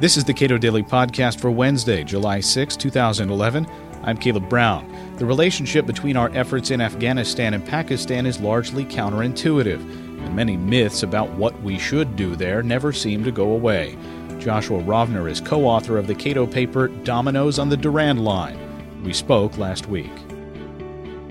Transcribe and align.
This 0.00 0.16
is 0.16 0.24
the 0.24 0.34
Cato 0.34 0.58
Daily 0.58 0.82
Podcast 0.82 1.38
for 1.38 1.52
Wednesday, 1.52 2.02
July 2.02 2.40
6, 2.40 2.76
2011. 2.76 3.64
I'm 4.02 4.16
Caleb 4.16 4.48
Brown. 4.48 5.16
The 5.18 5.24
relationship 5.24 5.86
between 5.86 6.16
our 6.16 6.30
efforts 6.34 6.72
in 6.72 6.80
Afghanistan 6.80 7.54
and 7.54 7.64
Pakistan 7.64 8.26
is 8.26 8.40
largely 8.40 8.84
counterintuitive, 8.84 9.78
and 9.78 10.34
many 10.34 10.56
myths 10.56 11.04
about 11.04 11.30
what 11.34 11.58
we 11.62 11.78
should 11.78 12.16
do 12.16 12.34
there 12.34 12.60
never 12.60 12.92
seem 12.92 13.22
to 13.22 13.30
go 13.30 13.52
away. 13.52 13.96
Joshua 14.40 14.82
Rovner 14.82 15.30
is 15.30 15.40
co 15.40 15.64
author 15.64 15.96
of 15.96 16.08
the 16.08 16.14
Cato 16.14 16.44
paper 16.44 16.88
Dominoes 16.88 17.60
on 17.60 17.68
the 17.68 17.76
Durand 17.76 18.24
Line. 18.24 18.58
We 19.04 19.12
spoke 19.12 19.58
last 19.58 19.88
week. 19.88 20.12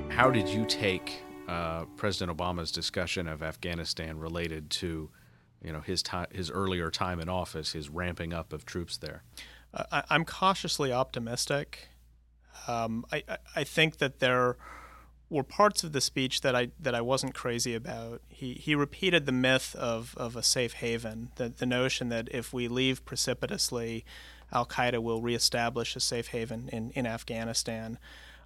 How 0.07 0.31
did 0.31 0.47
you 0.47 0.65
take 0.65 1.21
uh, 1.49 1.83
President 1.97 2.35
Obama's 2.35 2.71
discussion 2.71 3.27
of 3.27 3.43
Afghanistan 3.43 4.17
related 4.17 4.69
to 4.69 5.09
you 5.63 5.71
know 5.71 5.81
his 5.81 6.03
time, 6.03 6.27
his 6.31 6.51
earlier 6.51 6.91
time 6.91 7.19
in 7.19 7.29
office, 7.29 7.73
his 7.73 7.89
ramping 7.89 8.33
up 8.33 8.53
of 8.53 8.65
troops 8.65 8.97
there? 8.97 9.23
I, 9.73 10.03
am 10.09 10.25
cautiously 10.25 10.91
optimistic. 10.91 11.89
Um, 12.67 13.05
I, 13.11 13.23
I 13.55 13.63
think 13.63 13.97
that 13.97 14.19
there 14.19 14.57
were 15.29 15.43
parts 15.43 15.83
of 15.83 15.93
the 15.93 16.01
speech 16.01 16.41
that 16.41 16.55
I 16.55 16.69
that 16.79 16.93
I 16.93 17.01
wasn't 17.01 17.33
crazy 17.33 17.73
about. 17.73 18.21
He 18.29 18.53
he 18.53 18.75
repeated 18.75 19.25
the 19.25 19.31
myth 19.31 19.75
of, 19.75 20.13
of 20.17 20.35
a 20.35 20.43
safe 20.43 20.73
haven, 20.73 21.31
the 21.35 21.49
the 21.49 21.65
notion 21.65 22.09
that 22.09 22.29
if 22.31 22.53
we 22.53 22.67
leave 22.67 23.03
precipitously, 23.03 24.05
Al 24.51 24.65
Qaeda 24.65 24.99
will 24.99 25.21
reestablish 25.21 25.95
a 25.95 25.99
safe 25.99 26.27
haven 26.27 26.69
in, 26.71 26.91
in 26.91 27.07
Afghanistan. 27.07 27.97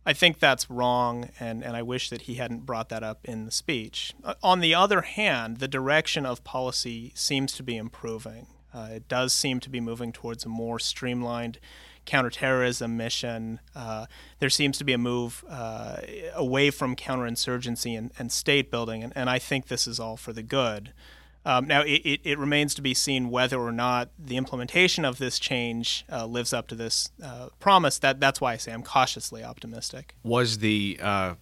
I 0.08 0.14
think 0.14 0.40
that's 0.40 0.70
wrong, 0.70 1.32
and, 1.38 1.62
and 1.62 1.76
I 1.76 1.82
wish 1.82 2.10
that 2.12 2.22
he 2.22 2.36
hadn't 2.36 2.66
brought 2.66 2.88
that 2.88 3.04
up 3.04 3.26
in 3.26 3.44
the 3.44 3.52
speech. 3.52 4.14
Uh, 4.24 4.36
on 4.42 4.62
the 4.62 4.74
other 4.74 5.02
hand, 5.02 5.58
the 5.58 5.68
direction 5.68 6.26
of 6.26 6.46
policy 6.46 7.12
seems 7.14 7.52
to 7.58 7.62
be 7.62 7.76
improving. 7.76 8.48
Uh, 8.74 8.88
it 8.94 9.10
does 9.10 9.34
seem 9.34 9.60
to 9.60 9.70
be 9.70 9.82
moving 9.82 10.14
towards 10.14 10.46
a 10.46 10.49
more 10.49 10.80
streamlined 10.80 11.60
counterterrorism 12.05 12.96
mission. 12.96 13.60
Uh, 13.76 14.05
there 14.40 14.49
seems 14.49 14.77
to 14.77 14.86
be 14.86 14.94
a 14.94 14.98
move 14.98 15.44
uh, 15.49 15.98
away 16.34 16.71
from 16.71 16.96
counterinsurgency 16.96 17.98
and, 17.98 18.12
and 18.18 18.32
state 18.32 18.71
building, 18.71 19.04
and, 19.04 19.12
and 19.14 19.30
I 19.30 19.40
think 19.40 19.68
this 19.68 19.88
is 19.88 19.99
all 19.99 20.16
for 20.16 20.32
the 20.32 20.42
good. 20.42 20.94
Um, 21.48 21.65
now, 21.65 21.81
it, 21.84 22.01
it, 22.03 22.20
it, 22.26 22.37
remains 22.37 22.76
to 22.76 22.81
be 22.81 22.93
seen 22.93 23.29
whether 23.29 23.57
or 23.57 23.71
not 23.71 24.09
the 24.20 24.35
implementation 24.35 25.05
of 25.05 25.17
this 25.17 25.40
change 25.40 26.03
uh, 26.12 26.26
lives 26.26 26.51
up 26.51 26.67
to 26.67 26.76
this 26.76 27.09
uh, 27.23 27.48
promise. 27.62 27.99
That 27.99 28.20
that's 28.20 28.41
why 28.41 28.51
I 28.51 28.57
say 28.57 28.73
I'm 28.73 28.84
cautiously 28.84 29.45
optimistic. 29.45 30.13
Was 30.23 30.57
the 30.57 30.99
uh, 31.01 31.35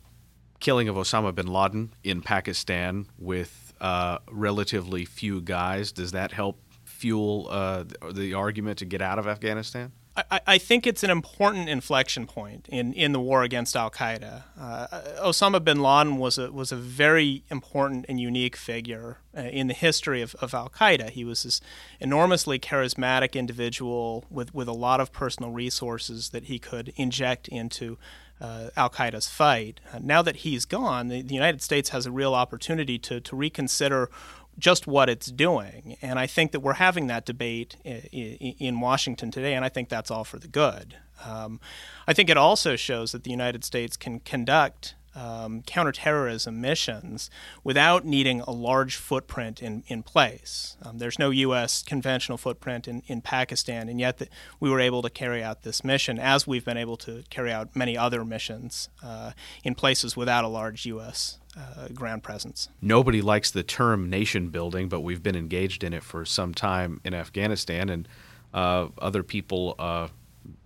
killing 0.59 0.89
of 0.89 0.95
Osama 0.95 1.33
bin 1.33 1.47
Laden 1.47 1.91
in 2.03 2.21
Pakistan 2.21 3.07
with 3.17 3.73
uh, 3.81 4.19
relatively 4.29 5.05
few 5.05 5.41
guys 5.41 5.91
does 5.91 6.11
that 6.11 6.31
help 6.31 6.61
fuel 6.83 7.47
uh, 7.49 7.83
the 8.13 8.35
argument 8.35 8.77
to 8.79 8.85
get 8.85 9.01
out 9.01 9.17
of 9.17 9.27
Afghanistan? 9.27 9.91
I, 10.17 10.39
I, 10.47 10.57
think 10.57 10.87
it's 10.87 11.03
an 11.03 11.09
important 11.09 11.67
inflection 11.67 12.25
point 12.25 12.69
in, 12.69 12.93
in 12.93 13.11
the 13.11 13.19
war 13.19 13.43
against 13.43 13.75
Al 13.75 13.91
Qaeda. 13.91 14.43
Uh, 14.57 14.87
Osama 15.19 15.61
bin 15.61 15.81
Laden 15.81 16.17
was 16.17 16.37
a 16.37 16.51
was 16.51 16.71
a 16.71 16.77
very 16.77 17.43
important 17.49 18.05
and 18.07 18.19
unique 18.19 18.55
figure 18.55 19.17
uh, 19.37 19.41
in 19.41 19.67
the 19.67 19.73
history 19.73 20.21
of, 20.21 20.33
of 20.35 20.53
Al 20.53 20.69
Qaeda. 20.69 21.09
He 21.09 21.25
was 21.25 21.43
this 21.43 21.59
enormously 21.99 22.59
charismatic 22.59 23.33
individual 23.33 24.23
with, 24.29 24.53
with 24.53 24.69
a 24.69 24.73
lot 24.73 25.01
of 25.01 25.11
personal 25.11 25.51
resources 25.51 26.29
that 26.29 26.45
he 26.45 26.59
could 26.59 26.93
inject 26.95 27.49
into 27.49 27.97
uh, 28.39 28.69
Al 28.77 28.89
Qaeda's 28.89 29.27
fight. 29.27 29.79
Uh, 29.93 29.99
now 30.01 30.21
that 30.21 30.37
he's 30.37 30.65
gone, 30.65 31.07
the, 31.07 31.21
the, 31.21 31.33
United 31.33 31.61
States 31.61 31.89
has 31.89 32.05
a 32.05 32.11
real 32.11 32.33
opportunity 32.33 32.97
to, 32.99 33.19
to 33.21 33.35
reconsider 33.35 34.09
just 34.57 34.87
what 34.87 35.09
it's 35.09 35.27
doing. 35.27 35.97
And 36.01 36.17
I 36.19 36.27
think 36.27 36.51
that 36.51 36.61
we're 36.61 36.73
having 36.73 37.07
that 37.07 37.25
debate 37.25 37.75
in 37.83 38.79
Washington 38.79 39.31
today, 39.31 39.53
and 39.53 39.65
I 39.65 39.69
think 39.69 39.89
that's 39.89 40.11
all 40.11 40.23
for 40.23 40.39
the 40.39 40.47
good. 40.47 40.97
Um, 41.25 41.59
I 42.07 42.13
think 42.13 42.29
it 42.29 42.37
also 42.37 42.75
shows 42.75 43.11
that 43.11 43.23
the 43.23 43.31
United 43.31 43.63
States 43.63 43.97
can 43.97 44.19
conduct 44.19 44.95
um, 45.15 45.63
counterterrorism 45.65 46.59
missions 46.59 47.29
without 47.63 48.05
needing 48.05 48.41
a 48.41 48.51
large 48.51 48.97
footprint 48.97 49.61
in, 49.61 49.83
in 49.87 50.03
place. 50.03 50.75
Um, 50.83 50.97
there's 50.97 51.17
no 51.17 51.29
U.S. 51.29 51.83
conventional 51.83 52.37
footprint 52.37 52.87
in, 52.87 53.01
in 53.07 53.21
Pakistan, 53.21 53.87
and 53.87 53.99
yet 53.99 54.17
the, 54.17 54.27
we 54.59 54.69
were 54.69 54.81
able 54.81 55.01
to 55.01 55.09
carry 55.09 55.41
out 55.41 55.63
this 55.63 55.83
mission 55.83 56.19
as 56.19 56.45
we've 56.45 56.65
been 56.65 56.77
able 56.77 56.97
to 56.97 57.23
carry 57.29 57.51
out 57.51 57.75
many 57.75 57.97
other 57.97 58.25
missions 58.25 58.89
uh, 59.01 59.31
in 59.63 59.73
places 59.73 60.17
without 60.17 60.43
a 60.43 60.49
large 60.49 60.85
U.S 60.85 61.39
uh, 61.57 61.87
ground 61.89 62.23
presence. 62.23 62.69
Nobody 62.81 63.21
likes 63.21 63.51
the 63.51 63.63
term 63.63 64.09
nation 64.09 64.49
building, 64.49 64.89
but 64.89 65.01
we've 65.01 65.23
been 65.23 65.35
engaged 65.35 65.83
in 65.83 65.93
it 65.93 66.03
for 66.03 66.25
some 66.25 66.53
time 66.53 67.01
in 67.03 67.13
Afghanistan, 67.13 67.89
and 67.89 68.07
uh, 68.53 68.87
other 68.97 69.23
people, 69.23 69.75
uh, 69.79 70.07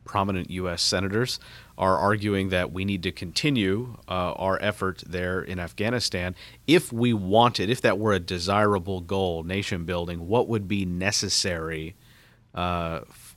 prominent 0.05 0.49
U.S. 0.51 0.81
senators, 0.81 1.39
are 1.77 1.97
arguing 1.97 2.49
that 2.49 2.71
we 2.71 2.83
need 2.83 3.03
to 3.03 3.11
continue 3.11 3.97
uh, 4.07 4.33
our 4.33 4.61
effort 4.61 5.03
there 5.05 5.41
in 5.41 5.59
Afghanistan. 5.59 6.35
If 6.67 6.91
we 6.91 7.13
wanted, 7.13 7.69
if 7.69 7.81
that 7.81 7.97
were 7.97 8.13
a 8.13 8.19
desirable 8.19 9.01
goal, 9.01 9.43
nation 9.43 9.85
building, 9.85 10.27
what 10.27 10.47
would 10.47 10.67
be 10.67 10.85
necessary? 10.85 11.95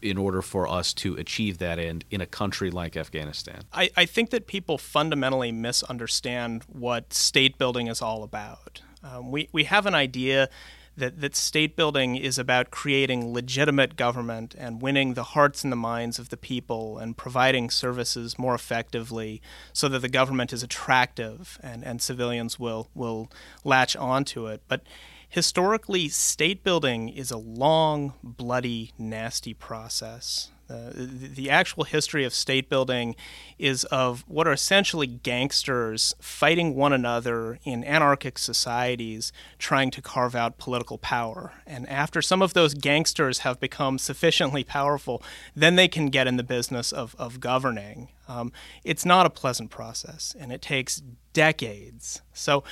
In 0.02 0.18
order 0.18 0.42
for 0.42 0.66
us 0.66 0.92
to 0.94 1.14
achieve 1.14 1.58
that 1.58 1.78
end 1.78 2.04
in 2.10 2.20
a 2.20 2.26
country 2.26 2.70
like 2.70 2.96
Afghanistan? 2.96 3.62
I, 3.72 3.90
I 3.96 4.04
think 4.04 4.30
that 4.30 4.46
people 4.46 4.76
fundamentally 4.76 5.52
misunderstand 5.52 6.64
what 6.68 7.14
state 7.14 7.56
building 7.56 7.86
is 7.86 8.02
all 8.02 8.22
about. 8.24 8.82
Um, 9.04 9.30
we, 9.30 9.48
we 9.52 9.64
have 9.64 9.86
an 9.86 9.94
idea 9.94 10.48
that, 10.96 11.20
that 11.20 11.34
state 11.34 11.74
building 11.76 12.16
is 12.16 12.38
about 12.38 12.70
creating 12.70 13.32
legitimate 13.32 13.96
government 13.96 14.54
and 14.58 14.82
winning 14.82 15.14
the 15.14 15.22
hearts 15.22 15.62
and 15.62 15.72
the 15.72 15.76
minds 15.76 16.18
of 16.18 16.28
the 16.28 16.36
people 16.36 16.98
and 16.98 17.16
providing 17.16 17.70
services 17.70 18.38
more 18.38 18.54
effectively 18.54 19.40
so 19.72 19.88
that 19.88 20.00
the 20.00 20.08
government 20.08 20.52
is 20.52 20.62
attractive 20.62 21.58
and, 21.62 21.84
and 21.84 22.02
civilians 22.02 22.58
will, 22.58 22.90
will 22.94 23.30
latch 23.64 23.96
onto 23.96 24.46
it. 24.46 24.62
But 24.68 24.82
historically, 25.32 26.10
state 26.10 26.62
building 26.62 27.08
is 27.08 27.30
a 27.30 27.38
long, 27.38 28.12
bloody, 28.22 28.92
nasty 28.98 29.54
process. 29.54 30.50
Uh, 30.68 30.90
the 30.94 31.48
actual 31.48 31.84
history 31.84 32.24
of 32.24 32.34
state 32.34 32.68
building 32.68 33.16
is 33.58 33.84
of 33.84 34.24
what 34.28 34.46
are 34.46 34.52
essentially 34.52 35.06
gangsters 35.06 36.14
fighting 36.20 36.74
one 36.74 36.92
another 36.92 37.58
in 37.64 37.82
anarchic 37.84 38.36
societies 38.36 39.32
trying 39.58 39.90
to 39.90 40.02
carve 40.02 40.34
out 40.34 40.58
political 40.58 40.98
power. 40.98 41.54
And 41.66 41.88
after 41.88 42.20
some 42.20 42.42
of 42.42 42.52
those 42.52 42.74
gangsters 42.74 43.38
have 43.38 43.58
become 43.58 43.98
sufficiently 43.98 44.64
powerful, 44.64 45.22
then 45.56 45.76
they 45.76 45.88
can 45.88 46.06
get 46.06 46.26
in 46.26 46.36
the 46.36 46.42
business 46.42 46.92
of, 46.92 47.16
of 47.18 47.40
governing. 47.40 48.08
Um, 48.28 48.52
it's 48.84 49.04
not 49.04 49.26
a 49.26 49.30
pleasant 49.30 49.70
process, 49.70 50.34
and 50.38 50.52
it 50.52 50.62
takes 50.62 51.02
decades. 51.32 52.22
So 52.32 52.64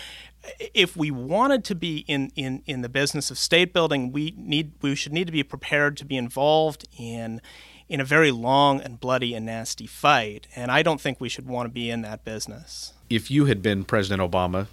if 0.74 0.96
we 0.96 1.10
wanted 1.10 1.64
to 1.64 1.74
be 1.74 1.98
in, 2.08 2.30
in, 2.36 2.62
in 2.66 2.82
the 2.82 2.88
business 2.88 3.30
of 3.30 3.38
state 3.38 3.72
building, 3.72 4.12
we 4.12 4.34
need 4.36 4.72
we 4.82 4.94
should 4.94 5.12
need 5.12 5.26
to 5.26 5.32
be 5.32 5.42
prepared 5.42 5.96
to 5.98 6.04
be 6.04 6.16
involved 6.16 6.88
in 6.98 7.40
in 7.88 8.00
a 8.00 8.04
very 8.04 8.30
long 8.30 8.80
and 8.80 9.00
bloody 9.00 9.34
and 9.34 9.44
nasty 9.46 9.86
fight. 9.86 10.46
And 10.54 10.70
I 10.70 10.82
don't 10.82 11.00
think 11.00 11.20
we 11.20 11.28
should 11.28 11.46
want 11.46 11.66
to 11.66 11.70
be 11.70 11.90
in 11.90 12.02
that 12.02 12.24
business. 12.24 12.92
If 13.10 13.30
you 13.30 13.46
had 13.46 13.62
been 13.62 13.84
President 13.84 14.22
Obama, 14.22 14.68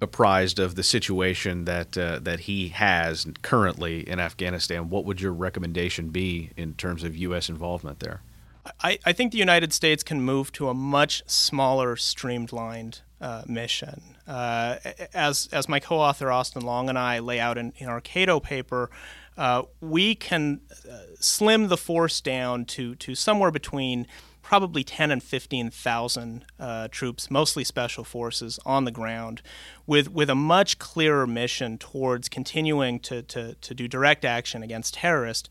apprised 0.00 0.60
of 0.60 0.76
the 0.76 0.82
situation 0.82 1.64
that 1.64 1.98
uh, 1.98 2.20
that 2.20 2.40
he 2.40 2.68
has 2.68 3.26
currently 3.42 4.08
in 4.08 4.20
Afghanistan, 4.20 4.88
what 4.88 5.04
would 5.04 5.20
your 5.20 5.32
recommendation 5.32 6.08
be 6.08 6.50
in 6.56 6.74
terms 6.74 7.02
of 7.02 7.16
U.S. 7.16 7.48
involvement 7.48 8.00
there? 8.00 8.22
I, 8.82 8.98
I 9.04 9.12
think 9.12 9.32
the 9.32 9.38
United 9.38 9.72
States 9.72 10.02
can 10.02 10.22
move 10.22 10.52
to 10.52 10.68
a 10.68 10.74
much 10.74 11.22
smaller, 11.26 11.96
streamlined 11.96 13.00
uh, 13.20 13.42
mission. 13.46 14.16
Uh, 14.26 14.76
as, 15.14 15.48
as 15.52 15.68
my 15.68 15.80
co 15.80 15.96
author 15.96 16.30
Austin 16.30 16.62
Long 16.62 16.88
and 16.88 16.98
I 16.98 17.18
lay 17.18 17.40
out 17.40 17.58
in, 17.58 17.72
in 17.76 17.88
our 17.88 18.00
Cato 18.00 18.40
paper, 18.40 18.90
uh, 19.36 19.62
we 19.80 20.14
can 20.14 20.60
uh, 20.70 20.98
slim 21.20 21.68
the 21.68 21.76
force 21.76 22.20
down 22.20 22.64
to, 22.66 22.94
to 22.96 23.14
somewhere 23.14 23.50
between 23.50 24.06
probably 24.42 24.82
10 24.82 25.10
and 25.10 25.22
15,000 25.22 26.44
uh, 26.58 26.88
troops, 26.90 27.30
mostly 27.30 27.62
special 27.62 28.02
forces, 28.02 28.58
on 28.64 28.84
the 28.86 28.90
ground, 28.90 29.42
with, 29.86 30.10
with 30.10 30.30
a 30.30 30.34
much 30.34 30.78
clearer 30.78 31.26
mission 31.26 31.76
towards 31.76 32.30
continuing 32.30 32.98
to, 32.98 33.22
to, 33.22 33.54
to 33.56 33.74
do 33.74 33.86
direct 33.86 34.24
action 34.24 34.62
against 34.62 34.94
terrorists. 34.94 35.50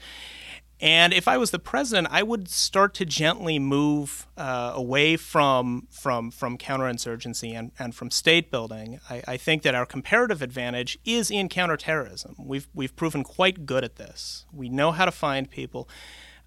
And 0.80 1.12
if 1.12 1.28
I 1.28 1.38
was 1.38 1.50
the 1.50 1.60
president, 1.60 2.08
I 2.12 2.22
would 2.22 2.50
start 2.50 2.94
to 2.96 3.06
gently 3.06 3.58
move 3.58 4.28
uh, 4.38 4.74
away 4.76 5.18
from 5.18 5.88
from 5.90 6.30
from 6.30 6.58
counterinsurgency 6.58 7.58
and, 7.58 7.72
and 7.80 7.96
from 7.96 8.12
state 8.12 8.52
building. 8.52 9.00
I, 9.10 9.24
I, 9.28 9.38
think 9.38 9.64
that 9.64 9.74
our 9.74 9.88
comparative 9.88 10.44
advantage 10.44 11.00
is 11.04 11.32
in 11.32 11.50
counterterrorism. 11.50 12.36
We've 12.38 12.68
we've 12.76 12.96
proven 12.96 13.24
quite 13.24 13.66
good 13.66 13.84
at 13.84 13.96
this. 13.96 14.46
We 14.54 14.70
know 14.70 14.92
how 14.92 15.06
to 15.06 15.12
find 15.12 15.50
people. 15.50 15.90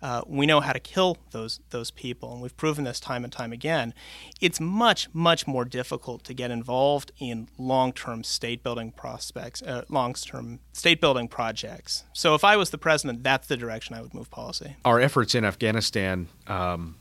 Uh, 0.02 0.22
we 0.26 0.46
know 0.46 0.60
how 0.60 0.72
to 0.72 0.80
kill 0.80 1.18
those 1.30 1.60
those 1.70 1.90
people, 1.90 2.32
and 2.32 2.40
we've 2.40 2.56
proven 2.56 2.84
this 2.84 3.00
time 3.00 3.22
and 3.24 3.32
time 3.32 3.52
again. 3.52 3.92
It's 4.40 4.60
much 4.60 5.08
much 5.12 5.46
more 5.46 5.64
difficult 5.64 6.24
to 6.24 6.34
get 6.34 6.50
involved 6.50 7.12
in 7.18 7.48
long-term 7.58 8.24
state 8.24 8.62
building 8.62 8.92
prospects, 8.92 9.62
uh, 9.62 9.84
long-term 9.88 10.60
state 10.72 11.00
building 11.00 11.28
projects. 11.28 12.04
So 12.12 12.34
if 12.34 12.44
I 12.44 12.56
was 12.56 12.70
the 12.70 12.78
president, 12.78 13.22
that's 13.22 13.46
the 13.46 13.56
direction 13.56 13.94
I 13.94 14.00
would 14.00 14.14
move 14.14 14.30
policy. 14.30 14.76
Our 14.84 15.00
efforts 15.00 15.34
in 15.34 15.44
Afghanistan 15.44 16.28
um, 16.46 16.96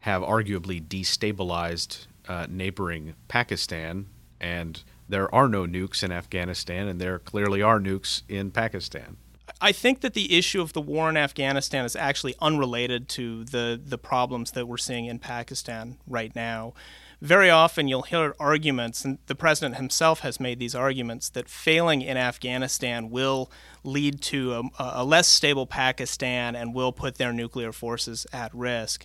have 0.00 0.22
arguably 0.22 0.80
destabilized 0.80 2.06
uh, 2.28 2.46
neighboring 2.48 3.14
Pakistan, 3.26 4.06
and 4.40 4.82
there 5.08 5.34
are 5.34 5.48
no 5.48 5.66
nukes 5.66 6.02
in 6.02 6.12
Afghanistan, 6.12 6.86
and 6.86 7.00
there 7.00 7.18
clearly 7.18 7.62
are 7.62 7.80
nukes 7.80 8.22
in 8.28 8.50
Pakistan. 8.50 9.16
I 9.60 9.72
think 9.72 10.00
that 10.00 10.14
the 10.14 10.36
issue 10.36 10.60
of 10.60 10.72
the 10.72 10.80
war 10.80 11.08
in 11.08 11.16
Afghanistan 11.16 11.84
is 11.84 11.96
actually 11.96 12.34
unrelated 12.40 13.08
to 13.10 13.44
the, 13.44 13.80
the 13.82 13.98
problems 13.98 14.52
that 14.52 14.66
we're 14.66 14.76
seeing 14.76 15.06
in 15.06 15.18
Pakistan 15.18 15.98
right 16.06 16.34
now. 16.34 16.74
Very 17.20 17.50
often 17.50 17.88
you'll 17.88 18.02
hear 18.02 18.36
arguments, 18.38 19.04
and 19.04 19.18
the 19.26 19.34
president 19.34 19.74
himself 19.74 20.20
has 20.20 20.38
made 20.38 20.60
these 20.60 20.76
arguments, 20.76 21.28
that 21.30 21.48
failing 21.48 22.00
in 22.00 22.16
Afghanistan 22.16 23.10
will 23.10 23.50
lead 23.82 24.20
to 24.22 24.70
a, 24.78 25.00
a 25.00 25.04
less 25.04 25.26
stable 25.26 25.66
Pakistan 25.66 26.54
and 26.54 26.74
will 26.74 26.92
put 26.92 27.16
their 27.16 27.32
nuclear 27.32 27.72
forces 27.72 28.24
at 28.32 28.54
risk 28.54 29.04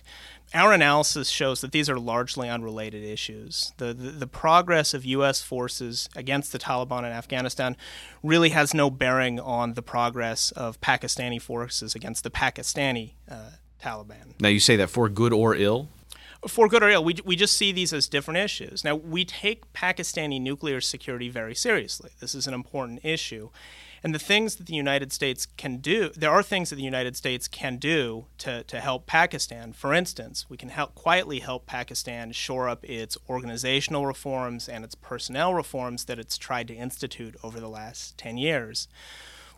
our 0.54 0.72
analysis 0.72 1.28
shows 1.28 1.60
that 1.60 1.72
these 1.72 1.90
are 1.90 1.98
largely 1.98 2.48
unrelated 2.48 3.02
issues. 3.02 3.72
The, 3.78 3.92
the, 3.92 4.10
the, 4.10 4.26
progress 4.26 4.94
of 4.94 5.04
U.S. 5.04 5.42
forces 5.42 6.08
against 6.14 6.52
the 6.52 6.58
Taliban 6.58 7.00
in 7.00 7.06
Afghanistan 7.06 7.76
really 8.22 8.50
has 8.50 8.72
no 8.72 8.88
bearing 8.88 9.40
on 9.40 9.74
the 9.74 9.82
progress 9.82 10.33
of 10.52 10.80
Pakistani 10.80 11.40
forces 11.40 11.94
against 11.94 12.24
the 12.24 12.30
Pakistani 12.30 13.12
uh, 13.30 13.50
Taliban. 13.82 14.34
Now, 14.40 14.48
you 14.48 14.60
say 14.60 14.76
that 14.76 14.90
for 14.90 15.08
good 15.08 15.32
or 15.32 15.54
ill? 15.54 15.88
For 16.46 16.68
good 16.68 16.82
or 16.82 16.90
ill, 16.90 17.04
we, 17.04 17.16
we 17.24 17.36
just 17.36 17.56
see 17.56 17.72
these 17.72 17.92
as 17.92 18.06
different 18.06 18.38
issues. 18.38 18.84
Now, 18.84 18.94
we 18.94 19.24
take 19.24 19.72
Pakistani 19.72 20.40
nuclear 20.40 20.80
security 20.80 21.28
very 21.28 21.54
seriously. 21.54 22.10
This 22.20 22.34
is 22.34 22.46
an 22.46 22.54
important 22.54 23.00
issue. 23.02 23.50
And 24.04 24.14
the 24.14 24.18
things 24.18 24.56
that 24.56 24.66
the 24.66 24.74
United 24.74 25.14
States 25.14 25.46
can 25.56 25.78
do, 25.78 26.10
there 26.14 26.30
are 26.30 26.42
things 26.42 26.68
that 26.68 26.76
the 26.76 26.82
United 26.82 27.16
States 27.16 27.48
can 27.48 27.78
do 27.78 28.26
to, 28.36 28.62
to 28.64 28.80
help 28.80 29.06
Pakistan. 29.06 29.72
For 29.72 29.94
instance, 29.94 30.44
we 30.50 30.58
can 30.58 30.68
help 30.68 30.94
quietly 30.94 31.38
help 31.38 31.64
Pakistan 31.64 32.32
shore 32.32 32.68
up 32.68 32.84
its 32.84 33.16
organizational 33.30 34.04
reforms 34.04 34.68
and 34.68 34.84
its 34.84 34.94
personnel 34.94 35.54
reforms 35.54 36.04
that 36.04 36.18
it's 36.18 36.36
tried 36.36 36.68
to 36.68 36.74
institute 36.74 37.34
over 37.42 37.58
the 37.58 37.68
last 37.68 38.18
10 38.18 38.36
years. 38.36 38.88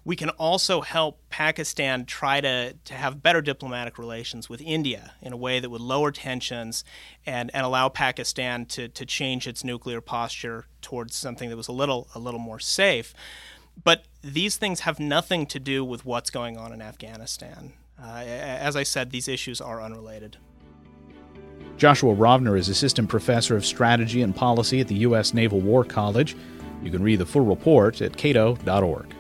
We 0.07 0.15
can 0.15 0.31
also 0.31 0.83
help 0.83 1.19
Pakistan 1.31 2.05
try 2.05 2.41
to, 2.41 2.75
to 2.75 2.95
have 2.95 3.25
better 3.25 3.43
diplomatic 3.43 3.99
relations 3.99 4.49
with 4.49 4.61
India 4.61 5.15
in 5.21 5.33
a 5.33 5.37
way 5.37 5.59
that 5.59 5.69
would 5.69 5.81
lower 5.81 6.13
tensions 6.13 6.85
and, 7.27 7.51
and 7.53 7.67
allow 7.67 7.89
Pakistan 7.89 8.67
to, 8.67 8.87
to 8.87 9.05
change 9.05 9.49
its 9.49 9.65
nuclear 9.65 10.01
posture 10.01 10.67
towards 10.81 11.17
something 11.17 11.49
that 11.49 11.57
was 11.57 11.67
a 11.67 11.73
little 11.73 12.07
a 12.15 12.21
little 12.21 12.39
more 12.39 12.61
safe. 12.61 13.15
But 13.83 14.05
these 14.23 14.57
things 14.57 14.81
have 14.81 15.01
nothing 15.01 15.45
to 15.47 15.59
do 15.59 15.85
with 15.85 16.05
what's 16.07 16.31
going 16.31 16.57
on 16.57 16.73
in 16.73 16.81
Afghanistan. 16.81 17.73
Uh, 18.01 18.23
as 18.23 18.77
I 18.77 18.85
said, 18.85 19.11
these 19.11 19.27
issues 19.27 19.61
are 19.61 19.83
unrelated. 19.83 20.37
Joshua 21.79 22.15
Rovner 22.15 22.57
is 22.57 22.69
Assistant 22.69 23.09
Professor 23.09 23.57
of 23.57 23.67
Strategy 23.67 24.23
and 24.23 24.37
Policy 24.37 24.81
at 24.81 24.87
the 24.87 24.95
U.S. 24.99 25.35
Naval 25.35 25.61
War 25.61 25.83
College. 25.83 26.37
You 26.81 26.93
can 26.93 27.03
read 27.03 27.19
the 27.19 27.27
full 27.27 27.45
report 27.45 28.01
at 28.01 28.17
cato.org. 28.17 29.16